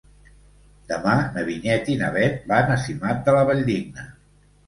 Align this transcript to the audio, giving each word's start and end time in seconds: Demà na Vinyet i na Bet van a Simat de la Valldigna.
Demà 0.91 1.11
na 1.35 1.43
Vinyet 1.49 1.91
i 1.95 1.99
na 2.01 2.09
Bet 2.17 2.41
van 2.53 2.73
a 2.77 2.77
Simat 2.87 3.23
de 3.27 3.35
la 3.37 3.43
Valldigna. 3.51 4.09